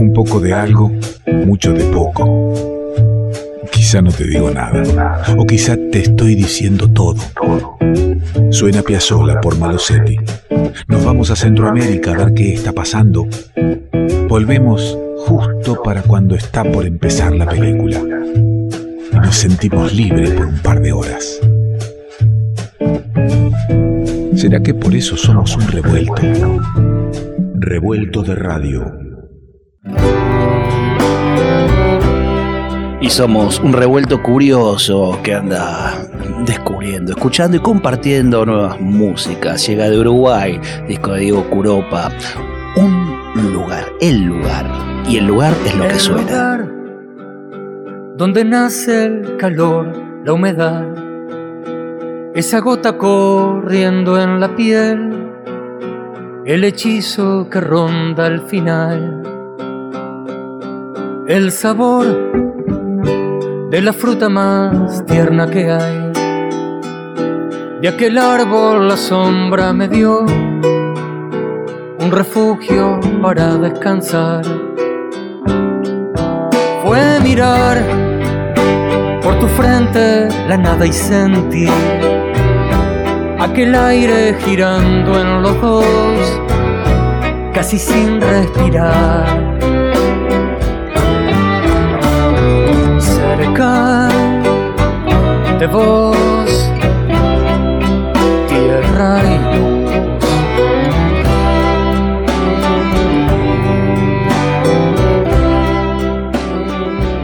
[0.00, 0.90] Un poco de algo,
[1.44, 2.54] mucho de poco.
[3.70, 4.82] Quizá no te digo nada,
[5.36, 7.20] o quizá te estoy diciendo todo.
[8.48, 10.16] Suena Piazzolla por Malosetti.
[10.88, 13.28] Nos vamos a Centroamérica a ver qué está pasando.
[14.26, 18.00] Volvemos justo para cuando está por empezar la película.
[19.12, 21.40] Y nos sentimos libres por un par de horas.
[24.34, 26.22] ¿Será que por eso somos un revuelto?
[27.56, 29.09] Revuelto de radio.
[33.00, 36.06] Y somos un revuelto curioso que anda
[36.44, 39.66] descubriendo, escuchando y compartiendo nuevas músicas.
[39.66, 42.10] Llega de Uruguay, disco de Diego Curopa.
[42.76, 44.66] Un lugar, el lugar.
[45.08, 46.22] Y el lugar es lo que suena.
[46.22, 46.80] Lugar
[48.16, 49.90] donde nace el calor,
[50.26, 50.84] la humedad
[52.32, 55.32] esa gota corriendo en la piel,
[56.46, 59.39] el hechizo que ronda al final,
[61.30, 62.06] el sabor
[63.70, 66.10] de la fruta más tierna que hay.
[67.80, 70.22] De aquel árbol la sombra me dio
[72.00, 74.42] un refugio para descansar.
[76.82, 77.80] Fue mirar
[79.22, 81.70] por tu frente la nada y sentir
[83.38, 86.40] aquel aire girando en los dos,
[87.54, 89.39] casi sin respirar.
[95.70, 96.70] De vos,
[98.48, 99.80] tierra y luz.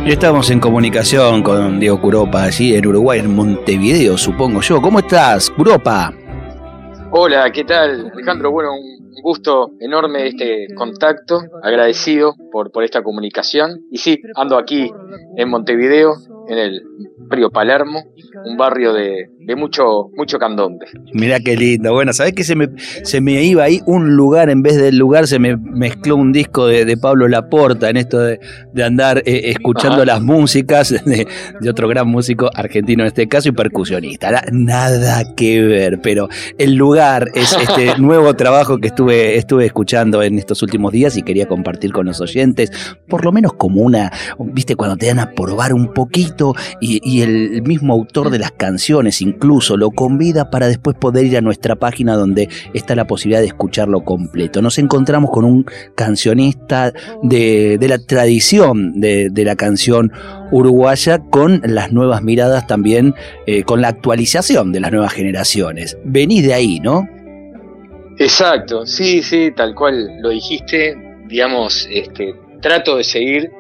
[0.07, 4.81] Y estamos en comunicación con Diego Curopa, allí en Uruguay, en Montevideo, supongo yo.
[4.81, 6.13] ¿Cómo estás, Curopa?
[7.11, 8.53] Hola, ¿qué tal, Alejandro?
[8.53, 13.81] Bueno, un gusto enorme este contacto, agradecido por, por esta comunicación.
[13.91, 14.93] Y sí, ando aquí
[15.37, 16.15] en Montevideo,
[16.49, 16.83] en el
[17.29, 18.05] Río Palermo,
[18.45, 20.87] un barrio de, mucho, mucho candombe.
[21.13, 21.93] Mirá qué lindo.
[21.93, 25.27] Bueno, ¿sabés que se me, se me iba ahí un lugar en vez del lugar?
[25.27, 28.39] Se me mezcló un disco de, Pablo Laporta en esto de,
[28.83, 31.27] andar eh, escuchando las músicas de,
[31.69, 34.31] otro gran músico argentino en este caso y percusionista.
[34.53, 36.29] Nada que ver, pero
[36.59, 41.23] el lugar es este nuevo trabajo que estuve, estuve escuchando en estos últimos días y
[41.23, 42.71] quería compartir con los oyentes,
[43.09, 46.36] por lo menos como una, viste, cuando te dan a probar un poquito
[46.81, 51.41] y el mismo autor de las canciones incluso lo convida para después poder ir a
[51.41, 54.63] nuestra página donde está la posibilidad de escucharlo completo.
[54.63, 56.93] Nos encontramos con un cancionista
[57.23, 60.13] de, la tradición de, la canción
[60.51, 63.15] uruguaya con las nuevas miradas también,
[63.47, 65.99] eh, con la actualización de las nuevas generaciones.
[66.05, 67.09] Venís de ahí, ¿no?
[68.19, 70.97] Exacto, sí, sí, tal cual lo dijiste,
[71.27, 73.51] digamos, este, trato de seguir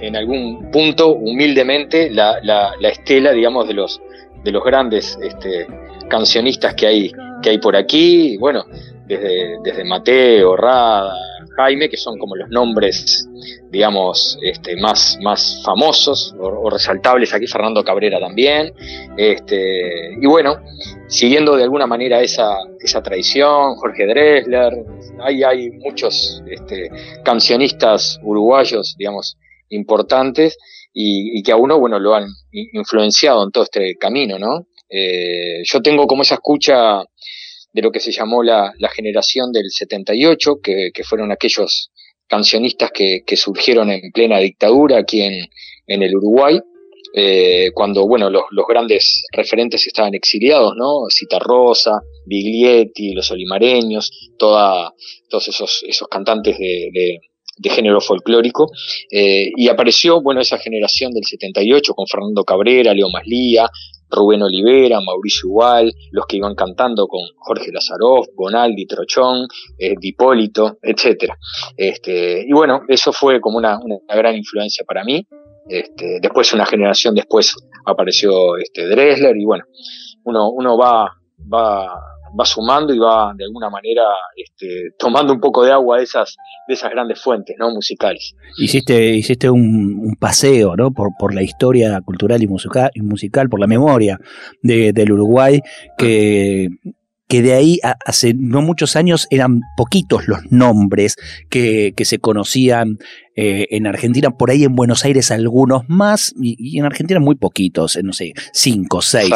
[0.00, 4.00] en algún punto humildemente la, la, estela, digamos, de los,
[4.42, 5.66] de los grandes este,
[6.08, 7.12] cancionistas que hay,
[7.42, 8.64] que hay por aquí, bueno,
[9.06, 11.14] desde, desde Mateo, Rada,
[11.56, 13.28] Jaime, que son como los nombres,
[13.70, 18.72] digamos, este, más, más famosos o, resaltables, aquí Fernando Cabrera también,
[19.16, 20.56] este, y bueno,
[21.06, 24.84] siguiendo de alguna manera esa, esa tradición, Jorge Dresler,
[25.20, 26.90] hay, hay muchos este,
[27.24, 29.36] cancionistas uruguayos, digamos,
[29.68, 30.56] importantes
[30.92, 34.66] y, que a uno, bueno, lo han influenciado en todo este camino, ¿no?
[34.88, 37.02] Eh, yo tengo como esa escucha
[37.72, 41.90] de lo que se llamó la, generación del 78, que, que fueron aquellos
[42.28, 45.48] cancionistas que, surgieron en plena dictadura aquí en,
[45.88, 46.60] en el Uruguay,
[47.16, 51.06] eh, cuando, bueno, los, los, grandes referentes estaban exiliados, ¿no?
[51.10, 54.92] Citarrosa, Biglietti, los olimareños, toda,
[55.28, 57.20] todos esos, esos cantantes de
[57.62, 58.70] género folclórico,
[59.10, 63.68] eh, y apareció, bueno, esa generación del 78 con Fernando Cabrera, Leo Maslía,
[64.10, 69.46] Rubén Olivera, Mauricio Igual, los que iban cantando con Jorge Lazaroff, Bonaldi, Trochón,
[69.78, 71.36] eh, Dipólito, etcétera.
[71.76, 75.26] Este, y bueno, eso fue como una, una gran influencia para mí.
[75.68, 77.54] Este, después, una generación después,
[77.86, 79.64] apareció este, Dresler, y bueno,
[80.24, 81.10] uno, uno va,
[81.52, 84.02] va va sumando y va de alguna manera
[84.36, 86.36] este, tomando un poco de agua de esas,
[86.66, 87.70] de esas grandes fuentes ¿no?
[87.70, 88.34] musicales.
[88.58, 90.92] Hiciste, hiciste un, paseo ¿no?
[90.92, 94.18] por, la historia cultural y musical, y musical por la memoria
[94.62, 95.60] de, del Uruguay,
[95.98, 96.68] que
[97.26, 101.16] que de ahí hace no muchos años eran poquitos los nombres
[101.48, 102.98] que, que se conocían
[103.36, 107.98] eh, en Argentina, por ahí en Buenos Aires algunos más, y, en Argentina muy poquitos,
[108.02, 109.32] no sé, cinco, seis.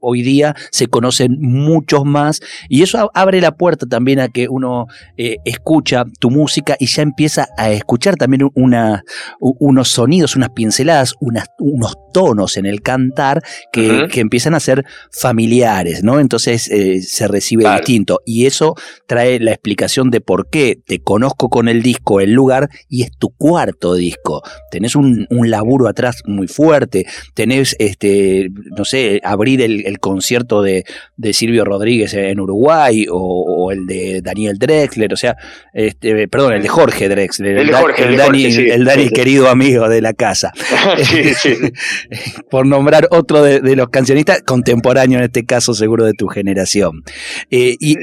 [0.00, 4.86] hoy día se conocen muchos más, y eso abre la puerta también a que uno
[5.16, 9.04] escucha tu música y ya empieza a escuchar también una,
[9.40, 13.42] unos sonidos, unas pinceladas, unas, unos tonos en el cantar
[13.72, 16.20] que, que empiezan a ser familiares, ¿no?
[16.20, 18.20] Entonces se recibe distinto.
[18.24, 18.74] Y eso
[19.06, 23.10] trae la explicación de por qué te conozco con el disco, el lugar, y es
[23.24, 24.42] tu cuarto disco.
[24.70, 30.84] Tenés un, laburo atrás muy fuerte, tenés, este, no sé, abrir el, concierto de,
[31.32, 35.36] Silvio Rodríguez en Uruguay o, el de Daniel Drexler, o sea,
[35.72, 40.52] este, perdón, el de Jorge Drexler, el, Dani, el Dani querido amigo de la casa.
[42.50, 47.02] por nombrar otro de, de los cancionistas contemporáneos en este caso seguro de tu generación.
[47.50, 47.96] Eh, y,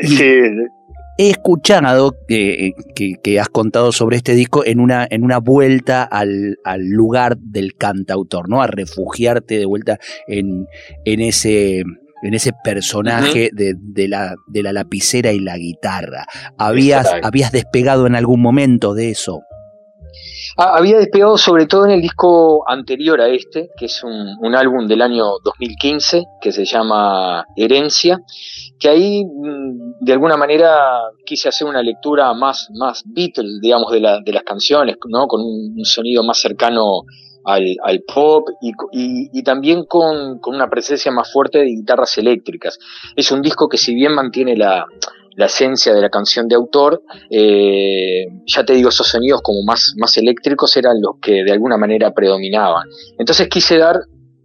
[1.18, 6.58] he escuchado que, que, has contado sobre este disco en una, en una vuelta al,
[6.80, 8.62] lugar del cantautor, ¿no?
[8.62, 10.68] A refugiarte de vuelta en,
[11.06, 11.84] en ese
[12.24, 16.26] en ese personaje de, la, de la lapicera y la guitarra.
[16.58, 19.42] ¿Habías, ¿Habías despegado en algún momento de eso?
[20.58, 24.86] Ah, había despegado sobre todo en el disco anterior a este, que es un, álbum
[24.86, 28.20] del año 2015, que se llama Herencia,
[28.78, 34.00] que ahí mm, de alguna manera quise hacer una lectura más, más Beatle, digamos, de,
[34.26, 35.28] de las canciones, ¿no?
[35.28, 37.04] con un, sonido más cercano
[37.46, 42.78] al, pop y, también con, con, una presencia más fuerte de guitarras eléctricas.
[43.16, 44.86] Es un disco que si bien mantiene la,
[45.36, 49.94] la esencia de la canción de autor, eh, ya te digo, esos sonidos como más,
[49.98, 52.88] más eléctricos eran los que de alguna manera predominaban.
[53.18, 54.02] Entonces quise dar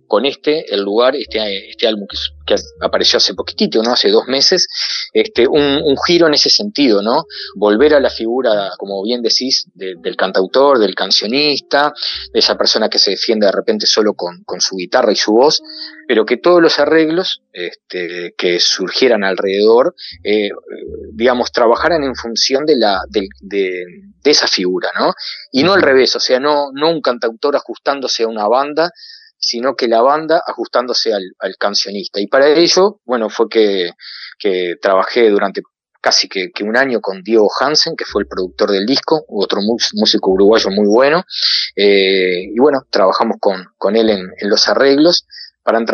[0.07, 2.17] con este, el lugar, este, este álbum que,
[2.47, 3.93] que, apareció hace poquitito, ¿no?
[3.93, 4.69] Hace dos meses,
[5.13, 7.25] este, un, un, giro en ese sentido, ¿no?
[7.55, 11.93] Volver a la figura, como bien decís, del cantautor, del cancionista,
[12.33, 15.33] de esa persona que se defiende de repente solo con, con su guitarra y su
[15.33, 15.63] voz,
[16.07, 20.51] pero que todos los arreglos este, que surgieran alrededor, eh,
[21.13, 23.85] digamos, trabajaran en función de, la, de, de,
[24.23, 25.15] de esa figura, ¿no?
[25.53, 28.91] Y no al revés, o sea, no, no un cantautor ajustándose a una banda,
[29.39, 32.21] sino que la banda ajustándose al, cancionista.
[32.21, 33.91] Y para ello, bueno, fue que,
[34.81, 35.63] trabajé durante
[36.01, 39.61] casi que, un año con Diego Hansen, que fue el productor del disco, otro
[39.95, 41.25] músico uruguayo muy bueno.
[41.75, 45.27] Eh, y bueno, trabajamos con, con él en, los arreglos
[45.63, 45.85] para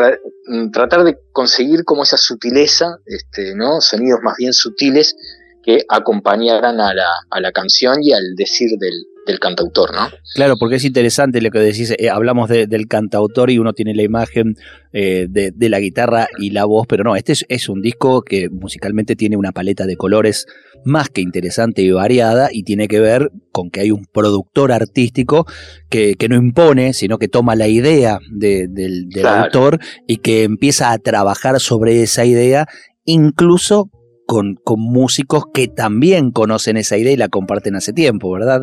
[0.71, 3.81] tratar de conseguir como esa sutileza, este, ¿no?
[3.81, 5.17] sonidos más bien sutiles
[5.63, 10.09] que acompañaran a la, a la canción y al decir del, del cantautor, ¿no?
[10.35, 14.03] Claro, porque es interesante lo que decís, eh, hablamos del cantautor y uno tiene la
[14.03, 14.57] imagen
[14.93, 19.15] eh, de, la guitarra y la voz, pero no, este es, un disco que musicalmente
[19.15, 20.47] tiene una paleta de colores
[20.85, 25.47] más que interesante y variada y tiene que ver con que hay un productor artístico
[25.89, 31.61] que, no impone, sino que toma la idea del, autor y que empieza a trabajar
[31.61, 32.67] sobre esa idea,
[33.05, 33.89] incluso
[34.27, 38.63] con, con músicos que también conocen esa idea y la comparten hace tiempo, ¿verdad?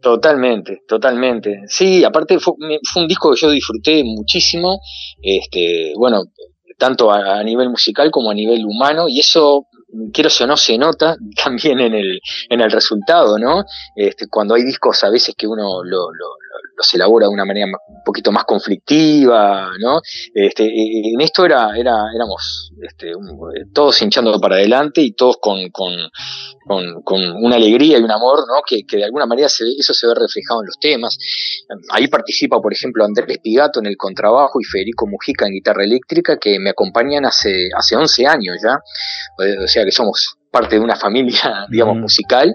[0.00, 1.62] Totalmente, totalmente.
[1.66, 2.54] Sí, aparte fue,
[2.96, 4.80] un disco que yo disfruté muchísimo,
[5.20, 6.24] este, bueno,
[6.78, 9.66] tanto a, nivel musical como a nivel humano, y eso,
[10.12, 13.64] quiero o no, se nota también en el, en el resultado, ¿no?
[13.96, 16.26] Este, cuando hay discos a veces que uno lo, lo,
[16.78, 20.00] los elabora de una manera un poquito más conflictiva, ¿no?
[20.32, 23.12] Este, en esto era, era, éramos este,
[23.74, 25.92] todos hinchando para adelante y todos con, con,
[27.04, 28.62] con, una alegría y un amor, ¿no?
[28.66, 31.18] Que, que de alguna manera se, eso se ve reflejado en los temas.
[31.90, 36.38] Ahí participa, por ejemplo, Andrés Pigato en el contrabajo y Federico Mujica en guitarra eléctrica,
[36.38, 38.78] que me acompañan hace, hace 11 años ya.
[39.64, 42.54] O sea que somos parte de una familia, digamos, musical.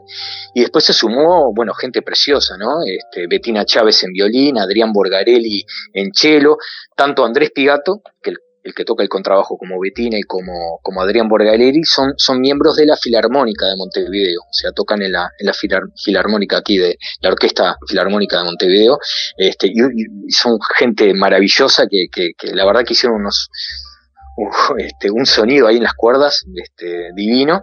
[0.54, 2.84] Y después se sumó, bueno, gente preciosa, ¿no?
[2.86, 6.58] Este, Betina Chávez en violín, Adrián Borgarelli en cello,
[6.96, 8.38] tanto Andrés Pigato, que el,
[8.74, 12.86] que toca el contrabajo como Betina y como, como Adrián Borgarelli, son, son miembros de
[12.86, 17.30] la Filarmónica de Montevideo, o sea, tocan en la, en la Filarmónica aquí de la
[17.30, 19.00] Orquesta Filarmónica de Montevideo,
[19.38, 19.74] este, y,
[20.32, 23.50] son gente maravillosa que, que, que la verdad que hicieron unos,
[24.78, 27.62] este, un sonido ahí en las cuerdas este, divino.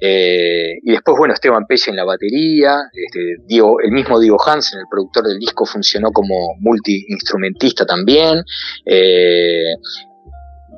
[0.00, 3.36] Eh, y después, bueno, Esteban Pelle en la batería, este,
[3.84, 8.42] el mismo Diego Hansen, el productor del disco, funcionó como multi-instrumentista también.
[8.84, 9.74] Eh,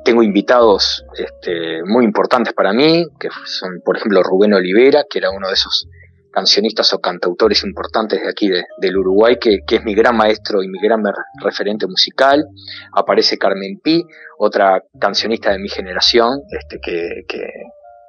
[0.03, 5.29] tengo invitados este, muy importantes para mí, que son, por ejemplo, Rubén Olivera, que era
[5.29, 5.87] uno de esos
[6.31, 10.79] cancionistas o cantautores importantes de aquí del Uruguay, que, es mi gran maestro y mi
[10.79, 11.03] gran
[11.41, 12.45] referente musical.
[12.93, 14.03] Aparece Carmen Pi,
[14.37, 17.23] otra cancionista de mi generación, este, que,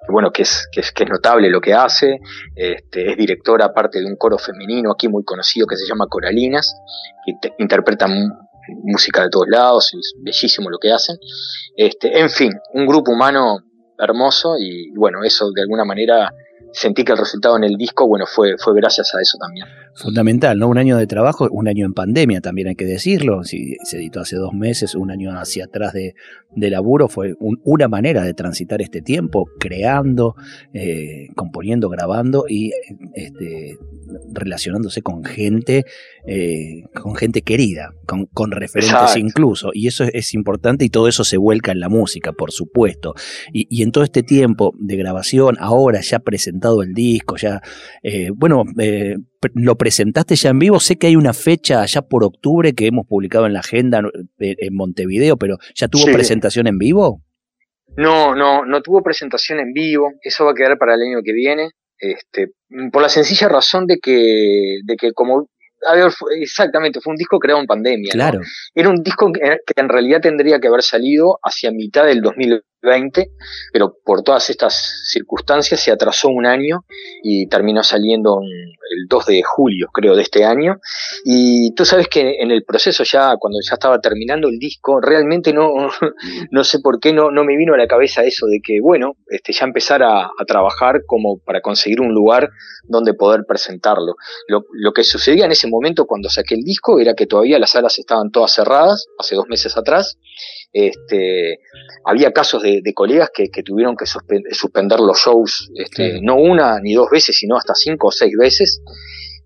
[0.09, 2.19] bueno, que es, que es, que es notable lo que hace,
[2.55, 6.75] este, es directora aparte de un coro femenino aquí muy conocido que se llama Coralinas,
[7.25, 8.07] que interpreta
[8.83, 11.17] música de todos lados, es bellísimo lo que hacen.
[11.77, 13.59] Este, en fin, un grupo humano
[13.99, 16.33] hermoso y bueno, eso de alguna manera
[16.73, 19.67] sentí que el resultado en el disco, bueno, fue, fue gracias a eso también.
[19.95, 20.69] Fundamental, ¿no?
[20.69, 23.45] Un año de trabajo, un año en pandemia también hay que decirlo.
[23.45, 26.15] Si se editó hace dos meses, un año hacia atrás de,
[26.55, 30.37] de laburo, fue una manera de transitar este tiempo, creando,
[30.73, 32.73] eh, componiendo, grabando y
[33.15, 33.77] este,
[34.33, 35.85] relacionándose con gente,
[36.27, 39.71] eh, con gente querida, con, con referentes incluso.
[39.75, 43.15] Y eso es, importante y todo eso se vuelca en la música, por supuesto.
[43.53, 47.61] Y, y en todo este tiempo de grabación, ahora ya presentado el disco, ya,
[48.03, 48.65] eh, bueno,
[49.55, 50.81] lo presentaste ya en vivo.
[50.81, 54.03] Sé que hay una fecha allá por octubre que hemos publicado en la agenda
[54.39, 57.23] eh, en Montevideo, pero ¿ya tuvo presentación en vivo?
[57.97, 60.13] No, no, no tuvo presentación en vivo.
[60.23, 61.71] Eso va a quedar para el año que viene.
[61.99, 62.53] Este,
[62.93, 65.49] por la sencilla razón de que, de que como
[66.37, 68.13] exactamente, fue un disco creado en pandemia.
[68.13, 68.41] Claro.
[68.75, 69.41] Era un disco que,
[69.77, 73.31] en realidad tendría que haber salido hacia mitad del 2020 20,
[73.73, 76.85] pero por todas estas circunstancias se atrasó un año
[77.23, 80.81] y terminó saliendo el 2 de julio, creo, de este año.
[81.25, 85.53] Y tú sabes que en el proceso ya, cuando ya estaba terminando el disco, realmente
[85.53, 85.71] no,
[86.51, 89.17] no sé por qué no, no me vino a la cabeza eso de que, bueno,
[89.29, 92.51] este, ya empezar a, trabajar como para conseguir un lugar
[92.85, 94.17] donde poder presentarlo.
[94.49, 97.71] Lo, lo que sucedía en ese momento cuando saqué el disco era que todavía las
[97.71, 100.19] salas estaban todas cerradas, hace dos meses atrás,
[100.73, 101.59] este,
[102.05, 107.11] había casos de, colegas que, tuvieron que suspender los shows, este, no una ni dos
[107.11, 108.83] veces, sino hasta cinco o seis veces.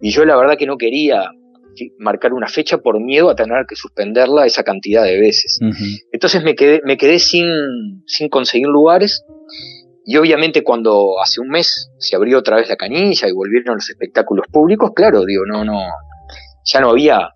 [0.00, 1.30] Y yo la verdad que no quería
[1.98, 5.58] marcar una fecha por miedo a tener que suspenderla esa cantidad de veces.
[6.12, 9.24] Entonces me quedé, me quedé sin, sin conseguir lugares.
[10.06, 13.88] Y obviamente cuando hace un mes se abrió otra vez la canilla y volvieron los
[13.88, 15.80] espectáculos públicos, claro, digo, no, no,
[16.64, 17.30] ya no había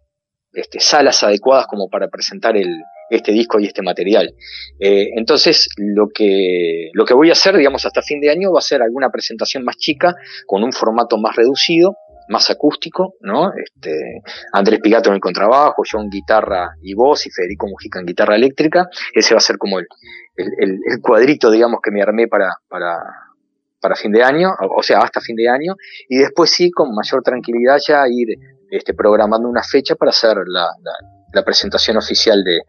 [0.52, 2.68] este, salas adecuadas como para presentar el,
[3.11, 4.35] este disco y este material.
[4.79, 8.59] Eh, entonces, lo que, lo que voy a hacer, digamos, hasta fin de año va
[8.59, 10.15] a ser alguna presentación más chica,
[10.47, 11.97] con un formato más reducido,
[12.29, 13.53] más acústico, ¿no?
[13.55, 14.23] Este,
[14.53, 18.37] Andrés Pigato en el contrabajo, yo en guitarra y voz y Federico Mujica en guitarra
[18.37, 18.88] eléctrica.
[19.15, 19.87] Ese va a ser como el,
[20.37, 22.99] el, cuadrito, digamos, que me armé para, para,
[23.81, 25.75] para fin de año, o sea, hasta fin de año,
[26.09, 28.29] y después sí, con mayor tranquilidad ya ir
[28.71, 30.67] este, programando una fecha para hacer la,
[31.33, 32.61] la presentación oficial de,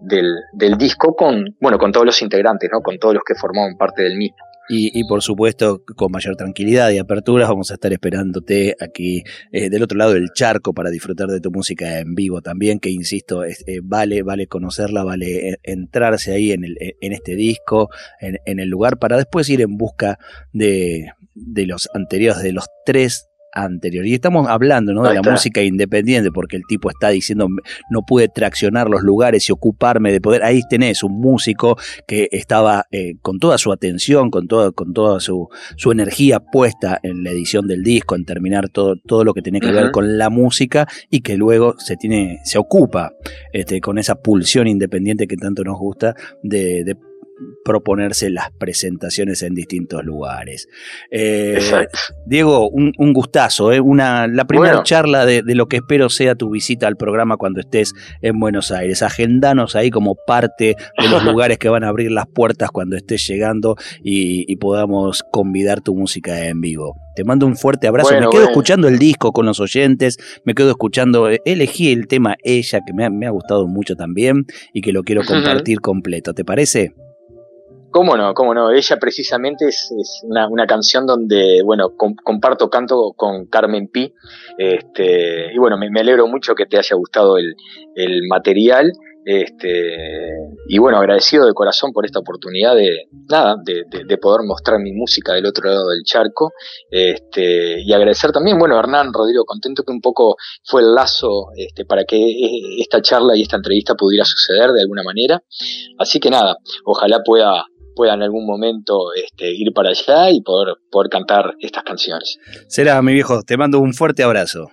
[0.00, 2.80] del, disco con, bueno, con todos los integrantes, ¿no?
[2.80, 4.36] con todos los que formaban parte del mismo.
[4.70, 9.82] Y, por supuesto, con mayor tranquilidad y aperturas, vamos a estar esperándote aquí eh, del
[9.82, 13.54] otro lado del charco para disfrutar de tu música en vivo también, que insisto, eh,
[13.82, 17.88] vale, vale conocerla, vale eh, entrarse ahí en, el, en este disco,
[18.20, 20.18] en, en el lugar, para después ir en busca
[20.52, 24.06] de, de los anteriores, de los tres anterior.
[24.06, 25.02] Y estamos hablando ¿no?
[25.02, 27.48] de la música independiente, porque el tipo está diciendo,
[27.90, 30.42] no pude traccionar los lugares y ocuparme de poder.
[30.42, 31.76] Ahí tenés un músico
[32.06, 36.98] que estaba eh, con toda su atención, con, todo, con toda su, su, energía puesta
[37.02, 40.18] en la edición del disco, en terminar todo, todo lo que tiene que ver con
[40.18, 43.12] la música y que luego se, tiene, se ocupa
[43.52, 46.96] este, con esa pulsión independiente que tanto nos gusta de, de
[47.64, 50.68] proponerse las presentaciones en distintos lugares.
[51.10, 51.58] Eh,
[52.26, 53.80] Diego, un, gustazo, ¿eh?
[53.80, 57.94] Una, la primera charla de, lo que espero sea tu visita al programa cuando estés
[58.22, 59.02] en Buenos Aires.
[59.02, 63.26] Agendanos ahí como parte de los lugares que van a abrir las puertas cuando estés
[63.26, 66.96] llegando y, podamos convidar tu música en vivo.
[67.14, 68.12] Te mando un fuerte abrazo.
[68.18, 72.34] me quedo escuchando el disco con los oyentes, me quedo escuchando, eh, elegí el tema
[72.42, 76.34] Ella, que me ha, gustado mucho también y que lo quiero compartir completo.
[76.34, 76.92] ¿Te parece?
[77.90, 78.34] ¿Cómo no?
[78.34, 78.70] ¿Cómo no?
[78.70, 79.90] Ella precisamente es,
[80.22, 84.12] una, canción donde, bueno, comparto canto con Carmen Pi.
[84.58, 87.54] Este, y bueno, me, alegro mucho que te haya gustado el,
[88.28, 88.92] material.
[89.24, 89.96] Este,
[90.68, 95.32] y bueno, agradecido de corazón por esta oportunidad de, nada, de, poder mostrar mi música
[95.32, 96.52] del otro lado del charco.
[96.90, 101.86] Este, y agradecer también, bueno, Hernán, Rodrigo, contento que un poco fue el lazo este,
[101.86, 105.42] para que e, esta charla y esta entrevista pudiera suceder de alguna manera.
[105.98, 107.64] Así que nada, ojalá pueda
[107.98, 112.38] pueda en algún momento este, ir para allá y poder, poder cantar estas canciones.
[112.68, 114.70] Será, mi viejo, te mando un fuerte abrazo.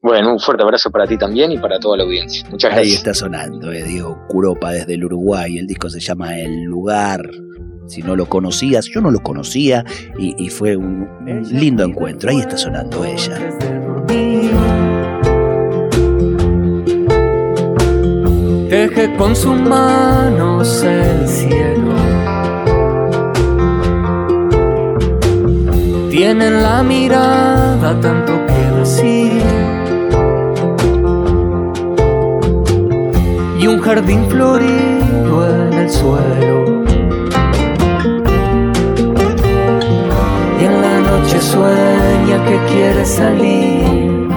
[0.00, 2.42] Bueno, un fuerte abrazo para ti también y para toda la audiencia.
[2.50, 2.90] Muchas gracias.
[2.90, 5.58] Ahí está sonando, eh, Diego Curopa desde el Uruguay.
[5.58, 7.30] El disco se llama El Lugar.
[7.86, 9.84] Si no lo conocías, yo no lo conocía
[10.18, 11.06] y, fue un,
[11.50, 12.30] lindo encuentro.
[12.30, 13.38] Ahí está sonando ella.
[18.70, 22.11] Deje con sus manos el cielo
[26.12, 29.42] tienen la mirada tanto que decir.
[33.58, 36.84] Y un jardín florido en el suelo.
[40.60, 44.28] Y en la noche sueña que quiere salir.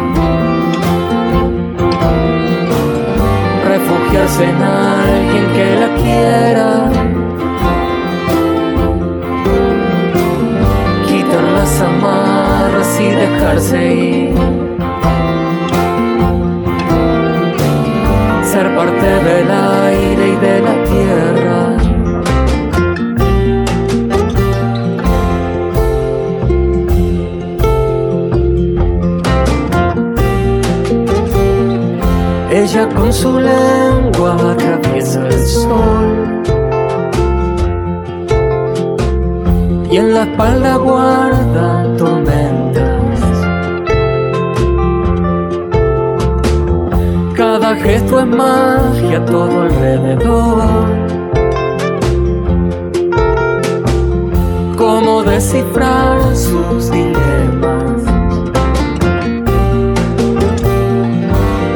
[3.67, 5.64] Refugiarse en alguien que
[39.95, 43.19] y en la espalda guarda tormentas.
[47.33, 50.65] Cada gesto es magia todo alrededor.
[54.75, 58.01] Cómo descifrar sus dilemas.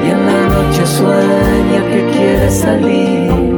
[0.06, 3.49] Y en la noche sueña que quiere salir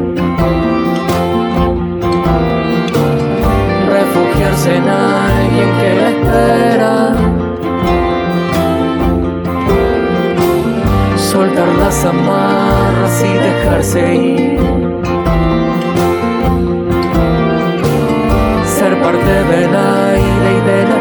[4.43, 7.13] en alguien que la espera.
[11.15, 14.59] Soltar las amarras y dejarse ir.
[18.65, 21.00] Ser parte del aire y de la